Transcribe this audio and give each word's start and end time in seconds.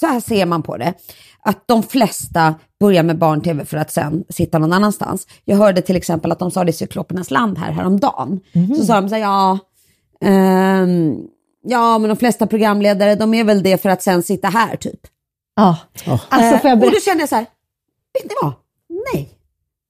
så 0.00 0.06
här 0.06 0.20
ser 0.20 0.46
man 0.46 0.62
på 0.62 0.76
det, 0.76 0.94
att 1.40 1.62
de 1.66 1.82
flesta 1.82 2.54
börjar 2.80 3.02
med 3.02 3.18
barn-tv 3.18 3.64
för 3.64 3.76
att 3.76 3.92
sen 3.92 4.24
sitta 4.28 4.58
någon 4.58 4.72
annanstans. 4.72 5.26
Jag 5.44 5.56
hörde 5.56 5.82
till 5.82 5.96
exempel 5.96 6.32
att 6.32 6.38
de 6.38 6.50
sa 6.50 6.64
det 6.64 6.70
i 6.70 6.72
Cyklopernas 6.72 7.30
land 7.30 7.58
här 7.58 7.72
häromdagen. 7.72 8.40
Mm. 8.52 8.74
Så 8.74 8.84
sa 8.84 9.00
de 9.00 9.08
så 9.08 9.14
här, 9.14 9.22
ja, 9.22 9.58
um, 10.24 11.28
ja 11.62 11.98
men 11.98 12.08
de 12.08 12.16
flesta 12.16 12.46
programledare 12.46 13.14
de 13.14 13.34
är 13.34 13.44
väl 13.44 13.62
det 13.62 13.82
för 13.82 13.88
att 13.88 14.02
sen 14.02 14.22
sitta 14.22 14.48
här 14.48 14.76
typ. 14.76 15.00
Ja, 15.56 15.76
oh. 16.06 16.20
alltså 16.28 16.68
uh, 16.68 16.72
Och 16.72 16.90
då 16.92 17.00
kände 17.04 17.22
jag 17.22 17.28
så 17.28 17.34
här, 17.34 17.46
vet 18.14 18.24
ni 18.24 18.34
vad? 18.42 18.52
Nej. 19.12 19.28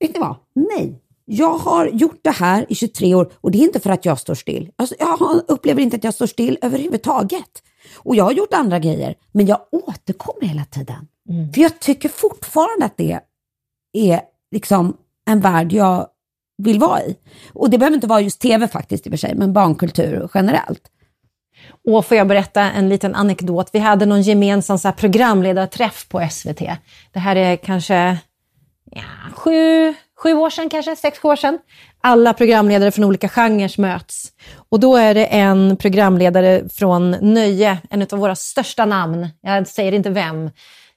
Vet 0.00 0.14
ni 0.14 0.20
vad? 0.20 0.36
Nej. 0.54 1.02
Jag 1.30 1.58
har 1.58 1.86
gjort 1.86 2.20
det 2.22 2.30
här 2.30 2.66
i 2.68 2.74
23 2.74 3.14
år 3.14 3.32
och 3.40 3.50
det 3.50 3.58
är 3.58 3.62
inte 3.62 3.80
för 3.80 3.90
att 3.90 4.04
jag 4.04 4.18
står 4.18 4.34
still. 4.34 4.70
Alltså, 4.76 4.94
jag 4.98 5.42
upplever 5.48 5.82
inte 5.82 5.96
att 5.96 6.04
jag 6.04 6.14
står 6.14 6.26
still 6.26 6.58
överhuvudtaget. 6.62 7.62
Och 7.96 8.16
jag 8.16 8.24
har 8.24 8.32
gjort 8.32 8.54
andra 8.54 8.78
grejer, 8.78 9.14
men 9.32 9.46
jag 9.46 9.60
återkommer 9.72 10.46
hela 10.46 10.64
tiden. 10.64 11.08
Mm. 11.28 11.52
För 11.52 11.60
jag 11.60 11.80
tycker 11.80 12.08
fortfarande 12.08 12.84
att 12.84 12.96
det 12.96 13.20
är 13.92 14.20
liksom 14.50 14.96
en 15.26 15.40
värld 15.40 15.72
jag 15.72 16.06
vill 16.62 16.78
vara 16.78 17.02
i. 17.02 17.16
Och 17.52 17.70
det 17.70 17.78
behöver 17.78 17.94
inte 17.94 18.06
vara 18.06 18.20
just 18.20 18.40
tv 18.40 18.68
faktiskt 18.68 19.06
i 19.06 19.08
och 19.08 19.12
för 19.12 19.16
sig, 19.16 19.34
men 19.34 19.52
barnkultur 19.52 20.30
generellt. 20.34 20.82
Och 21.88 22.06
får 22.06 22.16
jag 22.16 22.28
berätta 22.28 22.60
en 22.60 22.88
liten 22.88 23.14
anekdot? 23.14 23.70
Vi 23.72 23.78
hade 23.78 24.06
någon 24.06 24.22
gemensam 24.22 24.78
så 24.78 24.88
här, 24.88 24.92
programledarträff 24.92 26.08
på 26.08 26.28
SVT. 26.30 26.60
Det 27.12 27.18
här 27.18 27.36
är 27.36 27.56
kanske 27.56 28.18
ja, 28.90 29.02
sju, 29.34 29.94
sju 30.22 30.34
år 30.34 30.50
sedan, 30.50 30.68
kanske 30.68 30.96
sex, 30.96 31.18
sju 31.18 31.28
år 31.28 31.36
sedan. 31.36 31.58
Alla 32.00 32.34
programledare 32.34 32.90
från 32.90 33.04
olika 33.04 33.28
genrer 33.28 33.80
möts. 33.80 34.32
Och 34.70 34.80
då 34.80 34.96
är 34.96 35.14
det 35.14 35.26
en 35.26 35.76
programledare 35.76 36.68
från 36.68 37.10
Nöje, 37.10 37.78
en 37.90 38.02
av 38.02 38.18
våra 38.18 38.36
största 38.36 38.84
namn, 38.84 39.28
jag 39.40 39.66
säger 39.68 39.92
inte 39.92 40.10
vem, 40.10 40.50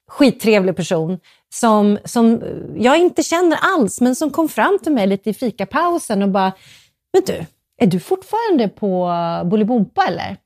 skittrevlig 0.08 0.76
person, 0.76 1.20
som, 1.54 1.98
som 2.06 2.42
jag 2.76 2.98
inte 2.98 3.24
känner 3.24 3.58
alls, 3.62 4.02
men 4.02 4.16
som 4.16 4.32
kom 4.32 4.50
fram 4.50 4.80
till 4.84 4.92
mig 4.92 5.08
lite 5.08 5.30
i 5.30 5.34
fikapausen 5.34 6.24
och 6.24 6.30
bara, 6.30 6.52
men 7.14 7.24
du, 7.26 7.46
är 7.78 7.88
du 7.88 8.00
fortfarande 8.00 8.68
på 8.68 9.12
Bolibompa 9.46 10.06
eller? 10.08 10.38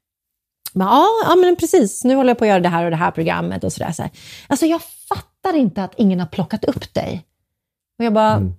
Ja, 0.73 1.07
ja, 1.25 1.35
men 1.35 1.55
precis. 1.55 2.03
Nu 2.03 2.15
håller 2.15 2.29
jag 2.29 2.37
på 2.37 2.43
att 2.43 2.49
göra 2.49 2.59
det 2.59 2.69
här 2.69 2.85
och 2.85 2.91
det 2.91 2.97
här 2.97 3.11
programmet 3.11 3.63
och 3.63 3.73
sådär. 3.73 3.91
Så 3.91 4.09
Alltså, 4.47 4.65
jag 4.65 4.81
fattar 5.09 5.55
inte 5.55 5.83
att 5.83 5.93
ingen 5.97 6.19
har 6.19 6.27
plockat 6.27 6.65
upp 6.65 6.93
dig. 6.93 7.25
Och 7.99 8.05
jag 8.05 8.13
bara... 8.13 8.31
Mm. 8.31 8.53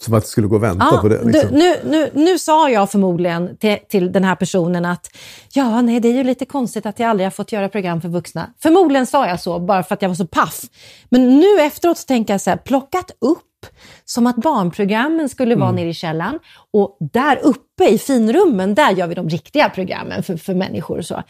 Som 0.00 0.14
att 0.14 0.22
det 0.22 0.28
skulle 0.28 0.46
gå 0.46 0.56
att 0.56 0.62
vänta 0.62 0.88
ja, 0.92 0.98
på 1.00 1.08
det? 1.08 1.24
Liksom. 1.24 1.50
Nu, 1.50 1.76
nu, 1.84 2.10
nu 2.14 2.38
sa 2.38 2.70
jag 2.70 2.90
förmodligen 2.90 3.56
till, 3.56 3.78
till 3.88 4.12
den 4.12 4.24
här 4.24 4.34
personen 4.34 4.84
att 4.84 5.06
ja, 5.52 5.82
nej, 5.82 6.00
det 6.00 6.08
är 6.08 6.12
ju 6.12 6.24
lite 6.24 6.44
konstigt 6.44 6.86
att 6.86 6.98
jag 6.98 7.10
aldrig 7.10 7.26
har 7.26 7.30
fått 7.30 7.52
göra 7.52 7.68
program 7.68 8.00
för 8.00 8.08
vuxna. 8.08 8.50
Förmodligen 8.62 9.06
sa 9.06 9.26
jag 9.26 9.40
så, 9.40 9.58
bara 9.58 9.82
för 9.82 9.94
att 9.94 10.02
jag 10.02 10.08
var 10.08 10.14
så 10.14 10.26
paff. 10.26 10.60
Men 11.08 11.38
nu 11.38 11.60
efteråt 11.60 11.98
så 11.98 12.06
tänker 12.06 12.34
jag 12.34 12.40
så 12.40 12.50
här, 12.50 12.56
plockat 12.56 13.10
upp 13.20 13.66
som 14.04 14.26
att 14.26 14.36
barnprogrammen 14.36 15.28
skulle 15.28 15.54
vara 15.54 15.68
mm. 15.68 15.80
nere 15.80 15.90
i 15.90 15.94
källaren 15.94 16.38
och 16.70 16.96
där 17.12 17.38
uppe 17.42 17.88
i 17.88 17.98
finrummen, 17.98 18.74
där 18.74 18.90
gör 18.90 19.06
vi 19.06 19.14
de 19.14 19.28
riktiga 19.28 19.68
programmen 19.68 20.22
för, 20.22 20.36
för 20.36 20.54
människor. 20.54 20.98
Och, 20.98 21.04
så. 21.04 21.22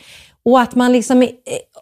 och 0.43 0.61
att 0.61 0.75
man 0.75 0.93
liksom... 0.93 1.29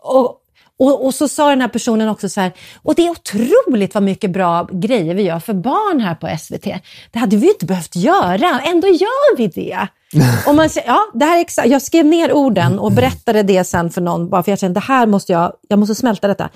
Och, 0.03 0.38
och, 0.79 1.05
och, 1.05 1.15
så 1.15 1.29
sa 1.29 1.51
den 1.51 1.61
här 1.61 1.69
personen 1.69 2.09
också 2.09 2.29
så 2.29 2.41
här, 2.41 2.53
och 2.83 2.95
det 2.95 3.07
är 3.07 3.11
otroligt 3.11 3.95
vad 3.95 4.03
mycket 4.03 4.31
bra 4.31 4.69
grejer 4.73 5.15
vi 5.15 5.23
gör 5.23 5.41
för 5.41 5.55
barn 5.55 6.01
här 6.01 6.15
på 6.15 6.39
SVT. 6.39 6.65
Det 7.11 7.19
hade 7.19 7.37
vi 7.37 7.49
inte 7.49 7.67
behövt 7.67 7.97
göra, 7.97 8.61
ändå 8.61 8.89
gör 8.89 9.37
vi 9.37 9.47
det. 9.47 9.79
och 10.47 10.55
man 10.55 10.71
säger, 10.71 10.89
ja, 10.89 11.01
det 11.15 11.25
här 11.25 11.41
är 11.41 11.67
jag 11.67 11.83
skrev 11.83 12.07
ner 12.07 12.33
orden 12.33 12.79
och 12.79 12.93
berättade 12.93 13.43
det 13.43 13.65
sen 13.65 13.91
för 13.91 14.01
någon, 14.01 14.29
bara 14.29 14.43
för 14.43 14.53
jag 14.53 14.59
kände 14.59 14.81
det 14.81 14.85
här 14.85 15.07
måste 15.07 15.33
jag, 15.33 15.53
jag 15.69 15.79
måste 15.79 15.95
smälta 15.95 16.29
detta. 16.29 16.49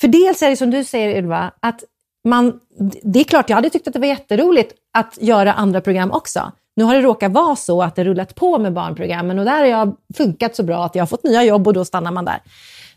För 0.00 0.08
dels 0.08 0.42
är 0.42 0.50
det 0.50 0.56
som 0.56 0.70
du 0.70 0.84
säger 0.84 1.18
Ylva, 1.18 1.52
att 1.60 1.84
man, 2.24 2.60
det 3.02 3.20
är 3.20 3.24
klart 3.24 3.48
jag 3.48 3.56
hade 3.56 3.70
tyckt 3.70 3.86
att 3.86 3.92
det 3.92 4.00
var 4.00 4.06
jätteroligt 4.06 4.72
att 4.92 5.18
göra 5.20 5.52
andra 5.52 5.80
program 5.80 6.10
också. 6.10 6.52
Nu 6.76 6.84
har 6.84 6.94
det 6.94 7.00
råkat 7.00 7.32
vara 7.32 7.56
så 7.56 7.82
att 7.82 7.96
det 7.96 8.04
rullat 8.04 8.34
på 8.34 8.58
med 8.58 8.72
barnprogrammen 8.72 9.38
och 9.38 9.44
där 9.44 9.58
har 9.58 9.66
jag 9.66 9.96
funkat 10.16 10.56
så 10.56 10.62
bra 10.62 10.84
att 10.84 10.94
jag 10.94 11.02
har 11.02 11.06
fått 11.06 11.24
nya 11.24 11.44
jobb 11.44 11.66
och 11.66 11.72
då 11.72 11.84
stannar 11.84 12.10
man 12.10 12.24
där. 12.24 12.40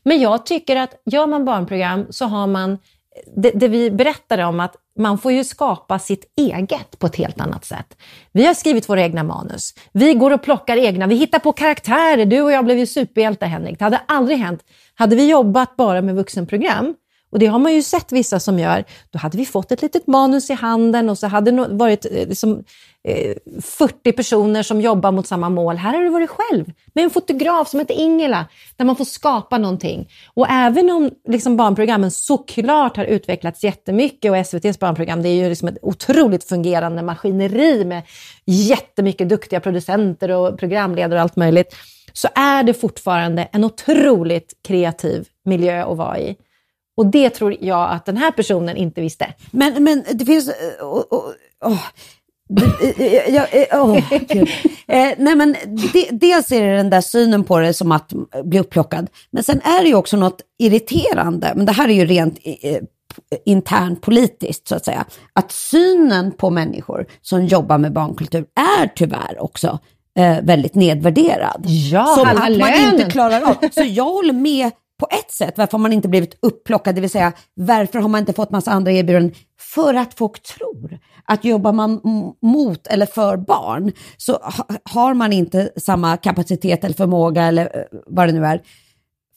Men 0.06 0.20
jag 0.20 0.46
tycker 0.46 0.76
att 0.76 1.02
gör 1.06 1.28
man 1.28 1.46
barnprogram 1.46 2.06
så 2.10 2.26
har 2.26 2.48
man 2.48 2.78
det, 3.36 3.52
det, 3.52 3.68
vi 3.68 3.92
berättade 3.92 4.46
om 4.46 4.60
att 4.60 4.76
man 5.00 5.18
får 5.18 5.32
ju 5.32 5.44
skapa 5.44 6.00
sitt 6.00 6.34
eget 6.38 7.00
på 7.00 7.08
ett 7.08 7.16
helt 7.16 7.42
annat 7.42 7.66
sätt. 7.66 7.98
Vi 8.32 8.46
har 8.46 8.54
skrivit 8.54 8.90
våra 8.90 9.02
egna 9.02 9.24
manus. 9.24 9.74
Vi 9.92 10.14
går 10.14 10.32
och 10.32 10.44
plockar 10.44 10.78
egna, 10.78 11.08
vi 11.08 11.16
hittar 11.16 11.40
på 11.40 11.52
karaktärer. 11.52 12.26
Du 12.26 12.42
och 12.42 12.52
jag 12.52 12.66
blev 12.66 12.78
ju 12.78 12.86
superhjältar 12.86 13.48
Henrik. 13.48 13.80
Det 13.80 13.86
hade 13.86 14.02
aldrig 14.08 14.38
hänt. 14.38 14.64
Hade 14.96 15.16
vi 15.16 15.30
jobbat 15.30 15.76
bara 15.76 16.02
med 16.02 16.16
vuxenprogram 16.16 16.96
och 17.36 17.40
det 17.40 17.46
har 17.46 17.60
man 17.60 17.74
ju 17.74 17.84
sett 17.84 18.12
vissa 18.12 18.40
som 18.40 18.60
gör. 18.60 18.84
Då 19.10 19.20
hade 19.20 19.38
vi 19.38 19.46
fått 19.46 19.72
ett 19.72 19.82
litet 19.82 20.08
manus 20.08 20.50
i 20.50 20.54
handen 20.54 21.10
och 21.10 21.18
så 21.18 21.28
hade 21.28 21.52
det 21.52 21.68
varit 21.68 22.06
eh, 22.06 22.28
liksom, 22.28 22.64
eh, 23.04 23.36
40 23.62 24.12
personer 24.12 24.64
som 24.64 24.82
jobbar 24.82 25.12
mot 25.12 25.28
samma 25.28 25.50
mål. 25.50 25.76
Här 25.76 25.94
har 25.94 26.04
du 26.04 26.10
varit 26.10 26.30
själv 26.30 26.66
med 26.94 27.04
en 27.04 27.10
fotograf 27.10 27.70
som 27.70 27.80
heter 27.80 27.94
Ingela, 27.94 28.46
där 28.76 28.86
man 28.86 28.96
får 28.96 29.06
skapa 29.06 29.58
någonting. 29.58 30.10
Och 30.34 30.50
även 30.50 30.90
om 30.90 31.12
liksom, 31.28 31.58
barnprogrammen 31.58 32.12
såklart 32.12 32.98
har 32.98 33.06
utvecklats 33.06 33.64
jättemycket 33.64 34.32
och 34.32 34.38
SVTs 34.38 34.80
barnprogram, 34.80 35.22
det 35.22 35.30
är 35.30 35.44
ju 35.44 35.50
liksom 35.50 35.68
ett 35.68 35.78
otroligt 35.82 36.44
fungerande 36.44 37.02
maskineri 37.02 37.86
med 37.86 38.02
jättemycket 38.46 39.30
duktiga 39.30 39.60
producenter 39.60 40.32
och 40.32 40.60
programledare 40.60 41.20
och 41.20 41.22
allt 41.22 41.36
möjligt, 41.36 41.76
så 42.14 42.28
är 42.36 42.64
det 42.64 42.74
fortfarande 42.74 43.48
en 43.52 43.64
otroligt 43.64 44.54
kreativ 44.68 45.28
miljö 45.44 45.86
att 45.86 45.98
vara 45.98 46.20
i. 46.20 46.36
Och 46.98 47.06
det 47.06 47.30
tror 47.30 47.56
jag 47.60 47.92
att 47.92 48.06
den 48.06 48.18
här 48.18 48.32
personen 48.32 48.78
inte 48.78 49.02
visste. 49.02 49.34
Men, 49.52 49.84
men 49.84 50.04
det 50.12 50.26
finns... 50.26 50.50
Oh, 50.82 51.04
oh, 51.10 51.32
oh. 51.66 51.80
Ja, 53.28 53.46
oh, 53.72 53.98
eh, 54.88 55.14
nej 55.18 55.36
men 55.36 55.56
de, 55.94 56.10
dels 56.12 56.52
är 56.52 56.62
det 56.62 56.78
den 56.78 56.90
där 56.90 57.02
synen 57.02 57.44
på 57.44 57.60
det 57.60 57.74
som 57.74 57.92
att 57.92 58.14
bli 58.44 58.60
upplockad. 58.60 59.08
Men 59.32 59.44
sen 59.44 59.62
är 59.62 59.84
det 59.84 59.88
ju 59.88 59.96
också 59.96 60.18
något 60.18 60.42
irriterande, 60.60 61.54
men 61.56 61.66
det 61.66 61.72
här 61.72 61.90
är 61.90 61.94
ju 61.94 62.06
rent 62.06 62.40
eh, 62.44 62.82
internt 63.46 64.02
politiskt 64.02 64.68
så 64.68 64.76
att 64.76 64.86
säga. 64.86 65.06
Att 65.34 65.52
synen 65.52 66.32
på 66.32 66.50
människor 66.50 67.06
som 67.22 67.46
jobbar 67.46 67.78
med 67.78 67.94
barnkultur 67.94 68.46
är 68.80 68.88
tyvärr 68.88 69.44
också 69.44 69.80
eh, 70.20 70.42
väldigt 70.42 70.76
nedvärderad. 70.76 71.66
Ja, 71.92 72.06
som 72.06 72.28
att 72.28 72.58
man 72.58 72.74
inte 72.94 73.12
klarar 73.12 73.42
av. 73.42 73.70
Så 73.72 73.84
jag 73.84 74.04
håller 74.04 74.34
med 74.34 74.72
på 75.00 75.08
ett 75.12 75.32
sätt, 75.32 75.58
varför 75.58 75.72
har 75.72 75.80
man 75.80 75.94
inte 75.94 76.08
blivit 76.08 76.38
upplockad, 76.42 76.96
det 76.96 77.02
vill 77.02 77.10
säga 77.10 77.34
varför 77.54 78.00
har 78.00 78.10
man 78.10 78.20
inte 78.20 78.34
fått 78.34 78.52
massa 78.52 78.72
andra 78.72 78.92
erbjudanden? 78.92 79.34
För 79.60 79.94
att 79.94 80.14
folk 80.14 80.44
tror 80.44 81.00
att 81.26 81.46
jobbar 81.46 81.74
man 81.74 82.02
mot 82.42 82.88
eller 82.88 83.06
för 83.06 83.38
barn 83.38 83.92
så 84.18 84.40
har 84.84 85.14
man 85.14 85.34
inte 85.34 85.70
samma 85.78 86.18
kapacitet 86.18 86.84
eller 86.84 86.96
förmåga 86.96 87.44
eller 87.44 87.78
eh, 87.78 88.00
vad 88.08 88.28
det 88.28 88.32
nu 88.32 88.46
är. 88.46 88.62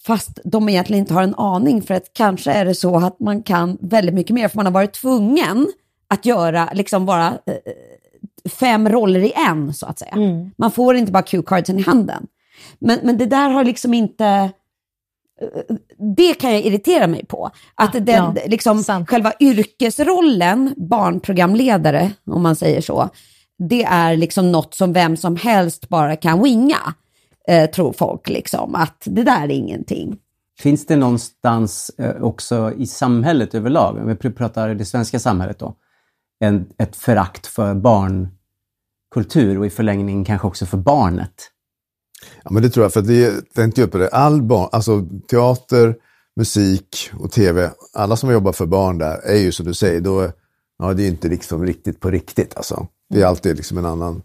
Fast 0.06 0.38
de 0.44 0.68
egentligen 0.68 1.00
inte 1.00 1.14
har 1.14 1.22
en 1.22 1.34
aning 1.34 1.82
för 1.82 1.94
att 1.94 2.12
kanske 2.12 2.52
är 2.52 2.64
det 2.64 2.74
så 2.74 2.97
att 2.97 3.20
man 3.20 3.42
kan 3.42 3.78
väldigt 3.80 4.14
mycket 4.14 4.34
mer 4.34 4.48
för 4.48 4.56
man 4.56 4.66
har 4.66 4.72
varit 4.72 4.92
tvungen 4.92 5.66
att 6.08 6.26
göra, 6.26 6.68
liksom 6.72 7.06
bara 7.06 7.26
eh, 7.26 7.72
fem 8.50 8.88
roller 8.88 9.20
i 9.20 9.32
en 9.48 9.74
så 9.74 9.86
att 9.86 9.98
säga. 9.98 10.12
Mm. 10.12 10.50
Man 10.58 10.70
får 10.70 10.97
inte 10.97 11.12
bara 11.12 11.22
cue-cardsen 11.22 11.78
i 11.78 11.82
handen. 11.82 12.26
Men, 12.78 12.98
men 13.02 13.18
det 13.18 13.26
där 13.26 13.50
har 13.50 13.64
liksom 13.64 13.94
inte 13.94 14.50
det 16.16 16.34
kan 16.34 16.53
jag 16.53 16.62
irritera 16.62 17.06
mig 17.06 17.26
på. 17.26 17.50
Att 17.75 17.93
den, 17.93 18.06
ja, 18.06 18.34
liksom, 18.47 18.84
själva 19.09 19.32
yrkesrollen, 19.41 20.75
barnprogramledare, 20.76 22.10
om 22.26 22.43
man 22.43 22.56
säger 22.56 22.81
så, 22.81 23.10
det 23.59 23.84
är 23.84 24.16
liksom 24.16 24.53
något 24.53 24.75
som 24.75 24.93
vem 24.93 25.16
som 25.16 25.37
helst 25.37 25.88
bara 25.88 26.16
kan 26.16 26.43
winga, 26.43 26.94
eh, 27.48 27.71
tror 27.71 27.93
folk. 27.93 28.28
Liksom, 28.28 28.75
att 28.75 29.03
det 29.04 29.22
där 29.22 29.44
är 29.44 29.50
ingenting. 29.50 30.19
Finns 30.60 30.87
det 30.87 30.97
någonstans 30.97 31.91
eh, 31.98 32.22
också 32.22 32.72
i 32.77 32.86
samhället 32.86 33.54
överlag, 33.54 33.97
om 33.97 34.16
vi 34.22 34.30
pratar 34.30 34.74
det 34.74 34.84
svenska 34.84 35.18
samhället 35.18 35.59
då, 35.59 35.74
en, 36.41 36.66
ett 36.78 36.97
förakt 36.97 37.47
för 37.47 37.74
barnkultur 37.74 39.59
och 39.59 39.66
i 39.66 39.71
förlängningen 39.71 40.24
kanske 40.24 40.47
också 40.47 40.66
för 40.66 40.78
barnet? 40.78 41.51
Ja, 42.44 42.50
men 42.50 42.62
det 42.62 42.70
tror 42.70 42.84
jag, 42.84 42.92
för 42.92 43.03
det 43.03 43.54
tänkte 43.54 43.80
jag 43.80 43.92
på 43.92 43.98
det. 43.98 44.09
All 44.09 44.42
barn, 44.42 44.68
alltså 44.72 45.06
teater, 45.30 45.97
musik 46.36 47.10
och 47.18 47.32
tv, 47.32 47.70
alla 47.92 48.16
som 48.16 48.32
jobbar 48.32 48.53
för 48.53 48.66
barn 48.66 48.98
där 48.98 49.20
är 49.24 49.38
ju 49.38 49.53
som 49.53 49.66
du 49.66 49.74
säger, 49.74 50.00
då, 50.00 50.30
ja, 50.78 50.94
det 50.94 51.03
är 51.03 51.09
inte 51.09 51.28
liksom 51.28 51.66
riktigt 51.66 52.00
på 52.00 52.10
riktigt. 52.10 52.56
Alltså. 52.56 52.86
Det 53.10 53.16
är 53.16 53.20
mm. 53.20 53.30
alltid 53.30 53.56
liksom 53.56 53.78
en 53.78 53.86
annan 53.86 54.22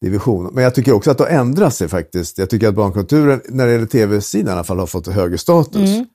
division. 0.00 0.50
Men 0.52 0.64
jag 0.64 0.74
tycker 0.74 0.92
också 0.92 1.10
att 1.10 1.18
det 1.18 1.24
har 1.24 1.30
ändrat 1.30 1.74
sig 1.74 1.88
faktiskt. 1.88 2.38
Jag 2.38 2.50
tycker 2.50 2.68
att 2.68 2.74
barnkulturen, 2.74 3.40
när 3.48 3.66
det 3.66 3.72
gäller 3.72 3.86
tv-sidan 3.86 4.48
i 4.48 4.52
alla 4.52 4.64
fall, 4.64 4.78
har 4.78 4.86
fått 4.86 5.06
högre 5.06 5.38
status. 5.38 5.90
Mm. 5.90 6.06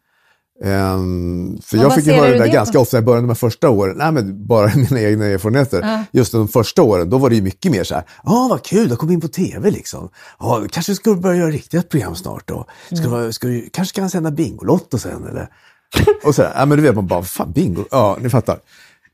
Um, 0.64 1.60
för 1.64 1.78
jag 1.78 1.96
fick 1.96 2.06
ju 2.06 2.12
höra 2.12 2.32
det 2.32 2.38
där 2.38 2.54
ganska 2.54 2.74
på? 2.74 2.82
ofta 2.82 2.98
i 2.98 3.02
början, 3.02 3.28
de 3.28 3.36
första 3.36 3.70
åren, 3.70 3.96
nej 3.98 4.12
men 4.12 4.48
bara 4.48 4.72
mina 4.76 5.02
egna 5.02 5.26
erfarenheter. 5.26 5.80
Uh. 5.80 6.02
Just 6.12 6.32
de 6.32 6.48
första 6.48 6.82
åren, 6.82 7.10
då 7.10 7.18
var 7.18 7.30
det 7.30 7.36
ju 7.36 7.42
mycket 7.42 7.72
mer 7.72 7.84
så 7.84 7.96
här, 7.96 8.04
ja 8.24 8.32
ah, 8.32 8.48
vad 8.50 8.64
kul, 8.64 8.92
att 8.92 8.98
komma 8.98 9.14
in 9.14 9.22
på 9.22 9.28
tv 9.28 9.72
liksom. 9.72 10.10
Ah, 10.38 10.62
kanske 10.72 10.96
ska 10.96 11.10
du 11.10 11.16
börja 11.16 11.38
göra 11.38 11.52
riktiga 11.52 11.82
program 11.82 12.16
snart 12.16 12.48
då. 12.48 12.66
Ska 12.92 13.06
mm. 13.06 13.34
ska 13.34 13.48
du, 13.48 13.70
kanske 13.74 14.00
kan 14.00 14.10
sända 14.10 14.32
Bingolotto 14.32 14.98
sen 14.98 15.28
eller? 15.28 15.48
Och 16.24 16.36
så, 16.36 16.42
ja, 16.42 16.66
men 16.66 16.78
du 16.78 16.84
vet 16.84 16.96
man 16.96 17.08
bara, 17.08 17.24
fan 17.24 17.52
bingo, 17.52 17.86
ja 17.92 18.18
ni 18.22 18.30
fattar. 18.30 18.60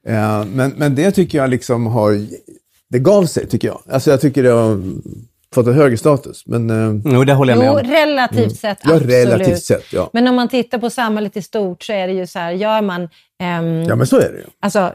Eh, 0.07 0.45
men, 0.45 0.73
men 0.77 0.95
det 0.95 1.11
tycker 1.11 1.37
jag 1.37 1.49
liksom 1.49 1.85
har, 1.85 2.27
det 2.89 2.99
gav 2.99 3.25
sig 3.25 3.47
tycker 3.47 3.67
jag. 3.67 3.81
Alltså 3.89 4.11
jag 4.11 4.21
tycker 4.21 4.43
det 4.43 4.49
har 4.49 4.81
fått 5.55 5.67
en 5.67 5.73
högre 5.73 5.97
status. 5.97 6.43
Men, 6.45 6.69
eh, 6.69 7.13
Jo, 7.13 7.23
det 7.23 7.33
håller 7.33 7.53
jag 7.53 7.59
med 7.59 7.67
Jo, 7.67 7.73
om. 7.73 7.79
relativt 8.05 8.57
sett 8.59 8.77
ja, 8.83 8.93
absolut. 8.93 9.11
relativt 9.15 9.63
sett, 9.63 9.93
ja. 9.93 10.09
Men 10.13 10.27
om 10.27 10.35
man 10.35 10.47
tittar 10.47 10.77
på 10.77 10.89
samhället 10.89 11.37
i 11.37 11.41
stort 11.41 11.83
så 11.83 11.93
är 11.93 12.07
det 12.07 12.13
ju 12.13 12.27
så 12.27 12.39
här, 12.39 12.51
gör 12.51 12.81
man... 12.81 13.09
ehm, 13.43 13.83
Ja 13.83 13.95
men 13.95 14.07
så 14.07 14.15
är 14.17 14.31
det 14.31 14.37
ju. 14.37 14.45
Alltså, 14.59 14.93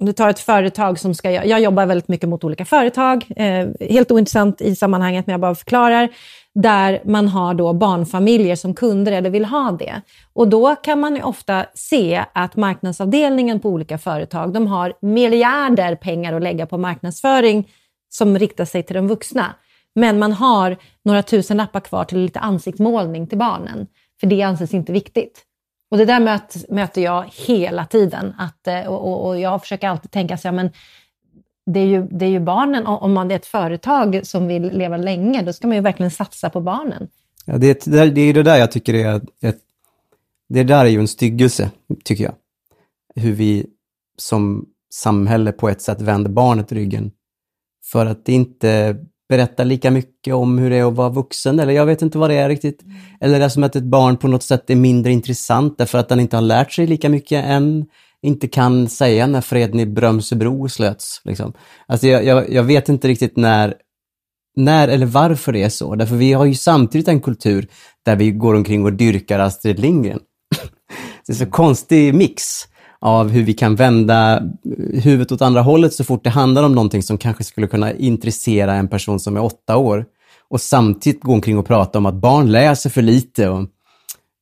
om 0.00 0.06
du 0.06 0.12
tar 0.12 0.30
ett 0.30 0.38
företag 0.38 0.98
som 0.98 1.14
ska... 1.14 1.30
Jag 1.30 1.60
jobbar 1.60 1.86
väldigt 1.86 2.08
mycket 2.08 2.28
mot 2.28 2.44
olika 2.44 2.64
företag. 2.64 3.24
Eh, 3.36 3.68
helt 3.90 4.10
ointressant 4.10 4.60
i 4.60 4.76
sammanhanget, 4.76 5.26
men 5.26 5.32
jag 5.32 5.40
bara 5.40 5.54
förklarar. 5.54 6.08
Där 6.54 7.00
man 7.04 7.28
har 7.28 7.54
då 7.54 7.72
barnfamiljer 7.72 8.56
som 8.56 8.74
kunder 8.74 9.12
eller 9.12 9.30
vill 9.30 9.44
ha 9.44 9.76
det. 9.78 10.00
Och 10.32 10.48
då 10.48 10.74
kan 10.76 11.00
man 11.00 11.14
ju 11.16 11.22
ofta 11.22 11.66
se 11.74 12.24
att 12.32 12.56
marknadsavdelningen 12.56 13.60
på 13.60 13.68
olika 13.68 13.98
företag, 13.98 14.52
de 14.52 14.66
har 14.66 14.92
miljarder 15.02 15.96
pengar 15.96 16.32
att 16.32 16.42
lägga 16.42 16.66
på 16.66 16.78
marknadsföring 16.78 17.68
som 18.16 18.38
riktar 18.38 18.64
sig 18.64 18.82
till 18.82 18.96
de 18.96 19.08
vuxna. 19.08 19.54
Men 19.94 20.18
man 20.18 20.32
har 20.32 20.76
några 21.02 21.22
tusen 21.22 21.56
lappar 21.56 21.80
kvar 21.80 22.04
till 22.04 22.18
lite 22.18 22.40
ansiktsmålning 22.40 23.26
till 23.26 23.38
barnen. 23.38 23.86
För 24.20 24.26
det 24.26 24.42
anses 24.42 24.74
inte 24.74 24.92
viktigt. 24.92 25.42
Och 25.90 25.98
det 25.98 26.04
där 26.04 26.20
möt, 26.20 26.68
möter 26.68 27.02
jag 27.02 27.24
hela 27.46 27.86
tiden. 27.86 28.34
Att, 28.38 28.66
eh, 28.66 28.86
och, 28.86 29.08
och, 29.08 29.28
och 29.28 29.40
jag 29.40 29.60
försöker 29.60 29.88
alltid 29.88 30.10
tänka 30.10 30.36
så 30.36 30.48
här, 30.48 30.52
men 30.52 30.70
det 31.66 31.80
är, 31.80 31.86
ju, 31.86 32.08
det 32.10 32.24
är 32.24 32.30
ju 32.30 32.40
barnen, 32.40 32.86
om 32.86 33.12
man 33.12 33.30
är 33.30 33.36
ett 33.36 33.46
företag 33.46 34.20
som 34.22 34.46
vill 34.46 34.62
leva 34.62 34.96
länge, 34.96 35.42
då 35.42 35.52
ska 35.52 35.66
man 35.66 35.76
ju 35.76 35.82
verkligen 35.82 36.10
satsa 36.10 36.50
på 36.50 36.60
barnen. 36.60 37.08
Ja, 37.44 37.58
det, 37.58 37.84
det, 37.84 38.10
det 38.10 38.20
är 38.20 38.34
det 38.34 38.42
där 38.42 38.56
jag 38.56 38.72
tycker 38.72 38.94
är 38.94 39.20
ett, 39.42 39.58
det 40.48 40.64
där 40.64 40.84
är 40.84 40.88
ju 40.88 41.00
en 41.00 41.08
styggelse, 41.08 41.70
tycker 42.04 42.24
jag. 42.24 42.34
Hur 43.14 43.32
vi 43.32 43.66
som 44.16 44.66
samhälle 44.92 45.52
på 45.52 45.68
ett 45.68 45.82
sätt 45.82 46.00
vänder 46.00 46.30
barnet 46.30 46.72
ryggen. 46.72 47.10
För 47.92 48.06
att 48.06 48.24
det 48.24 48.32
inte 48.32 48.96
berättar 49.28 49.64
lika 49.64 49.90
mycket 49.90 50.34
om 50.34 50.58
hur 50.58 50.70
det 50.70 50.76
är 50.76 50.88
att 50.88 50.94
vara 50.94 51.08
vuxen, 51.08 51.60
eller 51.60 51.72
jag 51.72 51.86
vet 51.86 52.02
inte 52.02 52.18
vad 52.18 52.30
det 52.30 52.36
är 52.36 52.48
riktigt. 52.48 52.82
Eller 53.20 53.38
det 53.38 53.44
är 53.44 53.48
som 53.48 53.64
att 53.64 53.76
ett 53.76 53.84
barn 53.84 54.16
på 54.16 54.28
något 54.28 54.42
sätt 54.42 54.70
är 54.70 54.76
mindre 54.76 55.12
intressant 55.12 55.78
därför 55.78 55.98
att 55.98 56.08
den 56.08 56.20
inte 56.20 56.36
har 56.36 56.42
lärt 56.42 56.72
sig 56.72 56.86
lika 56.86 57.08
mycket 57.08 57.44
än, 57.44 57.86
inte 58.22 58.48
kan 58.48 58.88
säga 58.88 59.26
när 59.26 59.40
freden 59.40 59.80
i 59.80 59.86
Brömsebro 59.86 60.68
slöts. 60.68 61.20
Liksom. 61.24 61.52
Alltså 61.86 62.06
jag, 62.06 62.24
jag, 62.24 62.52
jag 62.52 62.62
vet 62.62 62.88
inte 62.88 63.08
riktigt 63.08 63.36
när 63.36 63.74
när 64.56 64.88
eller 64.88 65.06
varför 65.06 65.52
det 65.52 65.62
är 65.62 65.68
så. 65.68 65.94
Därför 65.94 66.16
vi 66.16 66.32
har 66.32 66.44
ju 66.44 66.54
samtidigt 66.54 67.08
en 67.08 67.20
kultur 67.20 67.68
där 68.04 68.16
vi 68.16 68.30
går 68.30 68.54
omkring 68.54 68.84
och 68.84 68.92
dyrkar 68.92 69.38
Astrid 69.38 69.78
Lindgren. 69.78 70.20
Det 71.26 71.32
är 71.32 71.36
så 71.36 71.46
konstig 71.46 72.14
mix 72.14 72.42
av 73.04 73.28
hur 73.28 73.42
vi 73.42 73.54
kan 73.54 73.74
vända 73.74 74.42
huvudet 74.92 75.32
åt 75.32 75.42
andra 75.42 75.60
hållet 75.62 75.94
så 75.94 76.04
fort 76.04 76.24
det 76.24 76.30
handlar 76.30 76.62
om 76.62 76.74
någonting 76.74 77.02
som 77.02 77.18
kanske 77.18 77.44
skulle 77.44 77.66
kunna 77.66 77.92
intressera 77.92 78.74
en 78.74 78.88
person 78.88 79.20
som 79.20 79.36
är 79.36 79.42
åtta 79.42 79.76
år. 79.76 80.06
Och 80.48 80.60
samtidigt 80.60 81.22
gå 81.22 81.32
omkring 81.32 81.58
och 81.58 81.66
prata 81.66 81.98
om 81.98 82.06
att 82.06 82.14
barn 82.14 82.52
läser 82.52 82.90
för 82.90 83.02
lite 83.02 83.48
och 83.48 83.60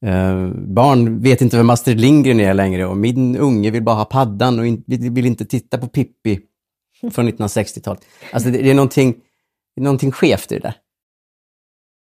eh, 0.09 0.49
barn 0.55 1.23
vet 1.23 1.41
inte 1.41 1.57
vem 1.57 1.71
Astrid 1.71 2.01
Lindgren 2.01 2.41
är 2.41 2.55
längre 2.55 2.87
och 2.87 2.97
min 2.97 3.37
unge 3.37 3.71
vill 3.71 3.83
bara 3.83 3.97
ha 3.97 4.05
paddan 4.05 4.59
och 4.59 4.67
in, 4.67 4.85
vill 4.87 5.27
inte 5.27 5.45
titta 5.45 5.79
på 5.79 5.89
Pippi 5.89 6.41
från 7.13 7.29
1960-talet. 7.29 8.03
Alltså 8.33 8.51
det, 8.51 8.59
det 8.59 8.71
är 8.71 8.75
någonting 8.75 9.15
det 9.75 9.81
är 9.81 9.85
någonting 9.85 10.13
skevt 10.13 10.53
i 10.53 10.55
det 10.55 10.61
där. 10.61 10.75